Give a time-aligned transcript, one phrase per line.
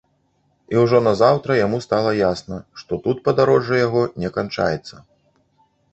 [0.75, 4.95] І ўжо назаўтра яму стала ясна, што тут падарожжа яго не канчаецца.